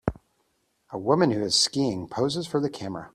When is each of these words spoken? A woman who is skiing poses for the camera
A 0.89 0.97
woman 0.97 1.29
who 1.29 1.43
is 1.43 1.53
skiing 1.53 2.07
poses 2.07 2.47
for 2.47 2.59
the 2.59 2.71
camera 2.71 3.09